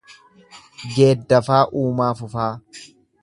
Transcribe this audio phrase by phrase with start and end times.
[0.95, 2.51] Geeddafaa Uumaa Fufaa